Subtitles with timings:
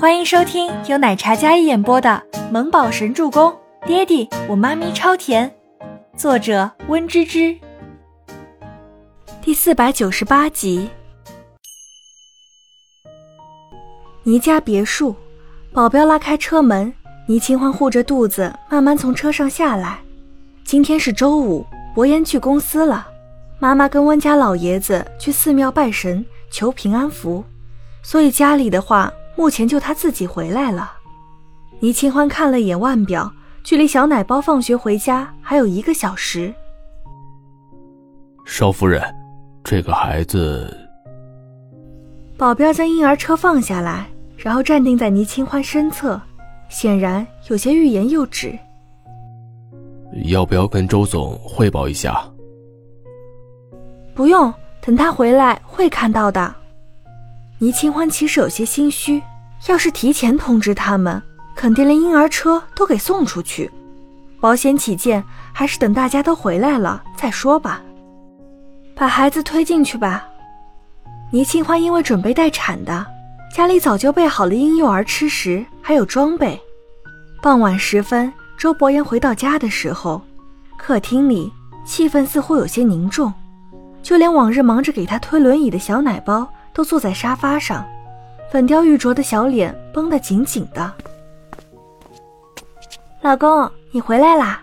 [0.00, 3.50] 欢迎收听由奶茶嘉一演播的《萌宝神助攻》，
[3.84, 5.52] 爹地我妈咪超甜，
[6.16, 7.58] 作者温芝芝。
[9.42, 10.88] 第四百九十八集。
[14.22, 15.16] 倪家别墅，
[15.72, 16.94] 保镖拉开车门，
[17.26, 19.98] 倪清欢护着肚子慢慢从车上下来。
[20.64, 23.04] 今天是周五，伯言去公司了，
[23.58, 27.42] 妈妈跟温家老爷子去寺庙拜神求平安符，
[28.00, 29.12] 所以家里的话。
[29.38, 30.94] 目前就他自己回来了。
[31.78, 33.32] 倪清欢看了眼腕表，
[33.62, 36.52] 距离小奶包放学回家还有一个小时。
[38.44, 39.00] 少夫人，
[39.62, 40.76] 这个孩子……
[42.36, 46.20] 保镖将婴儿车放下来，然后站定在倪清欢身侧，
[46.68, 48.58] 显然有些欲言又止。
[50.24, 52.28] 要不要跟周总汇报一下？
[54.16, 56.52] 不用，等他回来会看到的。
[57.60, 59.20] 倪清欢其实有些心虚，
[59.66, 61.20] 要是提前通知他们，
[61.56, 63.68] 肯定连婴儿车都给送出去。
[64.40, 67.82] 保险起见，还是等大家都回来了再说吧。
[68.94, 70.24] 把孩子推进去吧。
[71.32, 73.04] 倪清欢因为准备待产的，
[73.52, 76.60] 家里早就备好了婴幼儿吃食，还有装备。
[77.42, 80.22] 傍晚时分，周伯言回到家的时候，
[80.76, 81.52] 客厅里
[81.84, 83.34] 气氛似乎有些凝重，
[84.00, 86.48] 就连往日忙着给他推轮椅的小奶包。
[86.78, 87.84] 都坐在沙发上，
[88.52, 90.94] 粉雕玉琢的小脸绷得紧紧的。
[93.20, 94.62] 老公，你回来啦！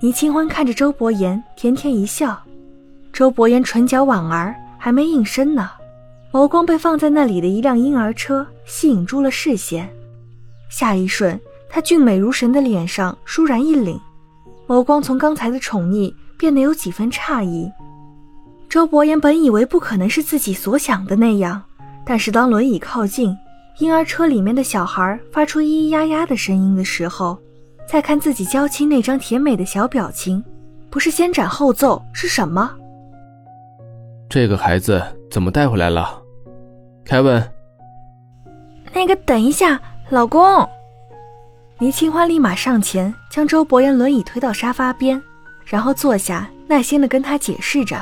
[0.00, 2.36] 倪清欢看着周伯言，甜甜一笑。
[3.12, 5.70] 周伯言唇角莞儿，还没应声呢，
[6.32, 9.88] 眸光被放在那里的一辆婴儿车吸引住了视线。
[10.68, 14.00] 下一瞬，他俊美如神的脸上倏然一凛，
[14.66, 17.70] 眸光从刚才的宠溺变得有几分诧异。
[18.74, 21.62] 周伯言本以为不可能是自己所想的那样，
[22.04, 23.32] 但是当轮椅靠近，
[23.78, 27.38] 婴儿车里面的小孩发出咿咿呀呀的声音的时候，
[27.88, 30.42] 再看自己娇妻那张甜美的小表情，
[30.90, 32.68] 不是先斩后奏是什么？
[34.28, 35.00] 这个孩子
[35.30, 36.20] 怎么带回来了？
[37.04, 37.40] 凯文，
[38.92, 40.68] 那个等一下，老公。
[41.78, 45.22] 倪清欢立马上前将周伯言轮椅推到沙发边，
[45.64, 47.96] 然后坐下，耐心的跟他解释着。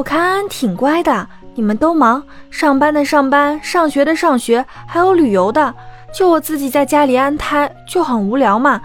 [0.00, 5.74] 我看安安挺乖的，你们都忙，上班的上班，上学的上学，还有旅游的，
[6.10, 8.80] 就我自己在家里安胎，就很无聊嘛。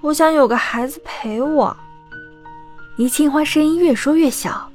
[0.00, 1.76] 我想有个孩子陪我。
[2.96, 4.70] 倪清欢声音越说越小，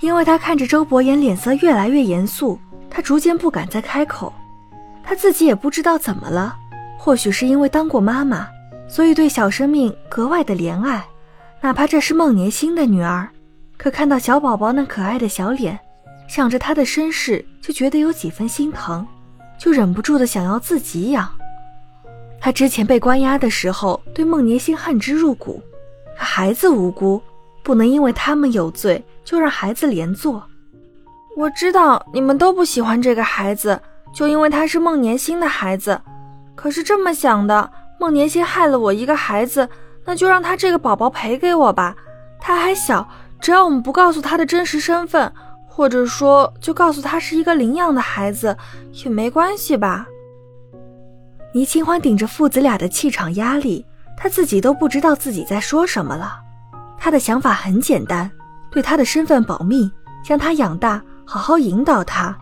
[0.00, 2.58] 因为她看着周伯言脸色越来越严肃，
[2.90, 4.32] 她逐渐不敢再开口。
[5.04, 6.56] 她自己也不知道怎么了，
[6.98, 8.48] 或许是因为当过妈妈，
[8.88, 11.04] 所以对小生命格外的怜爱，
[11.60, 13.28] 哪怕这是孟年星的女儿。
[13.82, 15.80] 可看到小宝宝那可爱的小脸，
[16.28, 19.06] 想着他的身世，就觉得有几分心疼，
[19.58, 21.26] 就忍不住的想要自己养。
[22.38, 25.62] 他之前被关押的时候，对孟年星恨之入骨，
[26.14, 27.22] 可孩子无辜，
[27.62, 30.46] 不能因为他们有罪就让孩子连坐。
[31.34, 33.80] 我知道你们都不喜欢这个孩子，
[34.12, 35.98] 就因为他是孟年星的孩子。
[36.54, 39.66] 可是这么想的，孟年星害了我一个孩子，
[40.04, 41.96] 那就让他这个宝宝赔给我吧，
[42.38, 43.08] 他还小。
[43.40, 45.32] 只要我们不告诉他的真实身份，
[45.66, 48.56] 或者说就告诉他是一个领养的孩子，
[49.04, 50.06] 也没关系吧？
[51.52, 53.84] 倪清欢顶着父子俩的气场压力，
[54.16, 56.38] 他自己都不知道自己在说什么了。
[56.98, 58.30] 他的想法很简单，
[58.70, 59.90] 对他的身份保密，
[60.22, 62.36] 将他养大，好好引导他，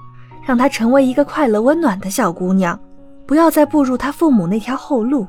[0.44, 2.78] 让他成为一个快乐温暖的小姑娘，
[3.24, 5.26] 不要再步入他父母那条后路。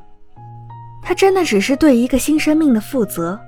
[1.00, 3.38] 他真的只是对一个新生命的负责。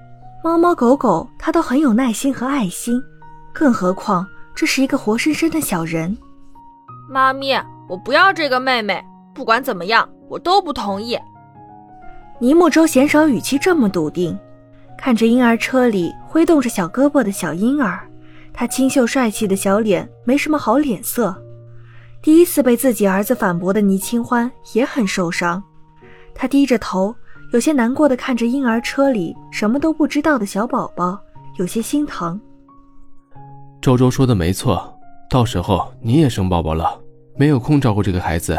[0.45, 3.01] 猫猫狗狗，它都很有耐心和爱心，
[3.53, 4.27] 更何况
[4.57, 6.19] 这是一个活生生的小人。
[7.09, 7.55] 妈咪，
[7.89, 9.01] 我不要这个妹妹，
[9.33, 11.17] 不管怎么样，我都不同意。
[12.41, 14.37] 尼木舟鲜少语气这么笃定，
[14.99, 18.01] 看着婴儿车里挥动着小胳膊的小婴儿，
[18.53, 21.33] 他清秀帅气的小脸没什么好脸色。
[22.21, 25.63] 第一次被自己儿子反驳的倪清欢也很受伤，
[26.35, 27.15] 他低着头。
[27.53, 31.21] 有些难过的看着婴儿车里什么都不知道的小宝宝，
[31.57, 32.41] 有些心疼。
[33.79, 36.99] 周周说的没错，到时候你也生宝宝了，
[37.37, 38.59] 没有空照顾这个孩子，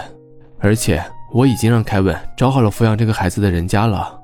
[0.59, 4.21] 而且我已经让凯文找好了抚养这个孩子的人家了。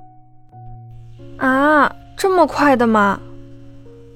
[1.37, 3.19] 啊，这么快的吗？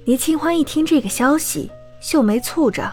[0.05, 2.91] 倪清欢一听这个消息，秀眉蹙着，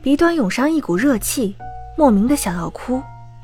[0.00, 1.56] 鼻端涌上一股热气，
[1.96, 3.02] 莫名的想要哭。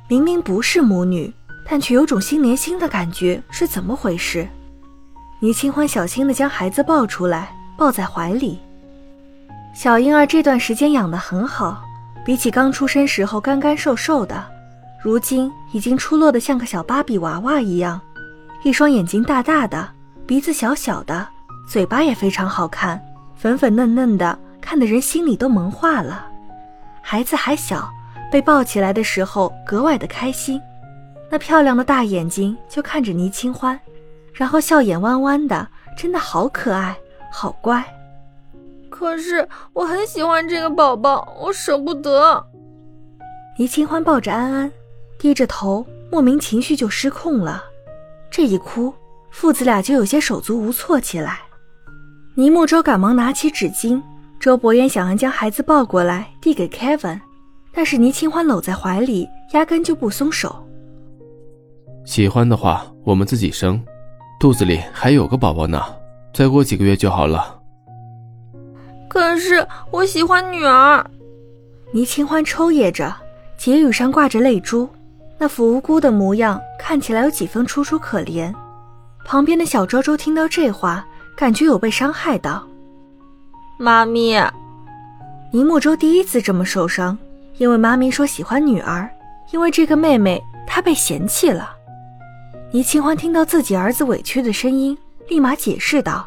[0.09, 1.35] 明明不是母女。
[1.69, 4.49] 但却有种心连心的感觉，是怎么回事？
[5.41, 8.59] 倪清欢小心地将孩子抱出来，抱在怀里。
[9.75, 11.83] 小婴儿这段时间养得很好，
[12.25, 14.43] 比起刚出生时候干干瘦瘦的，
[15.03, 18.01] 如今已经出落得像个小芭比娃娃一样，
[18.63, 19.87] 一双眼睛大大的，
[20.27, 21.29] 鼻子小小的，
[21.69, 22.99] 嘴巴也非常好看，
[23.35, 26.27] 粉粉嫩嫩的，看得人心里都萌化了。
[27.03, 27.89] 孩子还小，
[28.33, 30.59] 被抱起来的时候格外的开心，
[31.31, 33.79] 那漂亮的大眼睛就看着倪清欢，
[34.33, 36.97] 然后笑眼弯弯的，真的好可爱，
[37.33, 37.85] 好乖。
[38.89, 42.45] 可是我很喜欢这个宝宝，我舍不得。
[43.59, 44.71] 倪清欢抱着安安。
[45.19, 47.65] 低着头，莫名情绪就失控了。
[48.31, 48.93] 这一哭，
[49.31, 51.41] 父子俩就有些手足无措起来。
[52.35, 54.03] 倪木舟赶忙拿起纸巾，
[54.39, 57.19] 周伯言想要将孩子抱过来递给 Kevin，
[57.73, 60.66] 但是倪清欢搂在怀里，压根就不松手。
[62.07, 63.83] 喜欢的话，我们自己生，
[64.39, 65.83] 肚子里还有个宝宝呢，
[66.33, 67.61] 再过几个月就好了。
[69.09, 71.05] 可是我喜欢女儿。
[71.93, 73.13] 倪清欢抽噎着，
[73.59, 74.89] 睫羽上挂着泪珠。
[75.37, 78.55] 那副无辜的模样看起来有几分楚楚可怜。
[79.25, 81.05] 旁边的小周周听到这话，
[81.37, 82.65] 感觉有被伤害到。
[83.79, 84.41] 妈咪，
[85.53, 87.19] 倪木舟第一次这么受伤，
[87.59, 89.11] 因为妈咪说喜欢女儿，
[89.53, 91.76] 因为这个妹妹她被嫌弃了。
[92.73, 94.97] 倪清欢听到自己儿子委屈的声音，
[95.29, 96.27] 立马解释道：“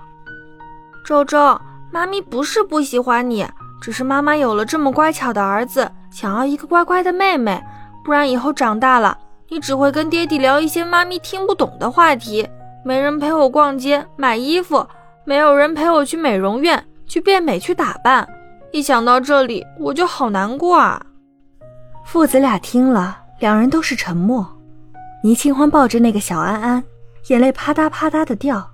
[1.06, 1.60] 周周，
[1.92, 3.46] 妈咪不是不喜欢你，
[3.82, 7.62] 只是妈妈有了这么乖巧的儿子，想要一个乖乖的妹妹。”
[8.06, 9.16] 不然以后长大了，
[9.50, 12.48] 你只会跟爹地聊一些妈咪听不懂的话题，
[12.84, 14.88] 没人陪我逛街买衣服，
[15.26, 18.28] 没有人陪我去美容院去变美去打扮。
[18.72, 21.06] 一想到这里，我就好难过啊！
[22.06, 24.59] 父子俩听了，两人都是沉默。
[25.22, 26.84] 倪清欢抱着那个小安安，
[27.28, 28.66] 眼泪啪嗒啪嗒的掉。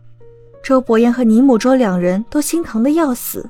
[0.63, 3.49] 周伯言和倪母周两人都心疼的要死。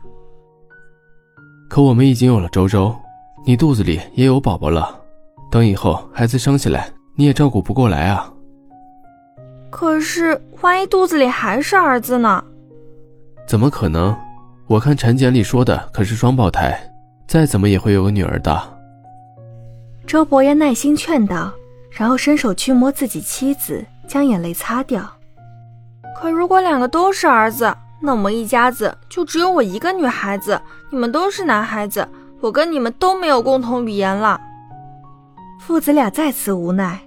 [1.69, 2.95] 可我们已经有了周周，
[3.45, 5.01] 你肚子里也有宝宝了。
[5.51, 8.31] 等以后孩子生下来，你也照顾不过来啊。
[9.69, 12.43] 可是万一肚子里还是儿子呢？
[13.47, 14.15] 怎么可能？
[14.67, 16.77] 我看产检里说的可是双胞胎，
[17.27, 18.61] 再怎么也会有个女儿的。
[20.07, 21.53] 周伯言耐心劝道，
[21.97, 25.09] 然后伸手去摸自己妻子，将眼泪擦掉。
[26.15, 30.61] 可如果两个都是儿子，那我们一家子就只有我一个女孩子，
[30.91, 32.07] 你们都是男孩子，
[32.41, 34.39] 我跟你们都没有共同语言了。
[35.59, 36.99] 父子俩再次无奈，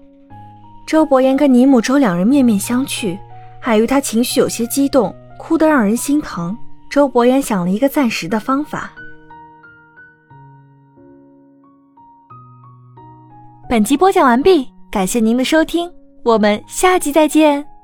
[0.86, 3.18] 周伯言跟尼母周两人面面相觑。
[3.60, 6.56] 碍于他情绪有些激动，哭得让人心疼。
[6.88, 8.90] 周伯言想了一个暂时的方法。
[13.68, 15.90] 本集播讲完毕，感谢您的收听，
[16.24, 17.77] 我们下集再见。